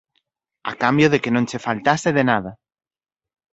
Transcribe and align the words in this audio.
A 0.63 0.73
cambio 0.83 1.07
de 1.11 1.21
que 1.23 1.33
non 1.35 1.47
che 1.49 1.63
faltase 1.67 2.09
de 2.17 2.23
nada. 2.31 2.51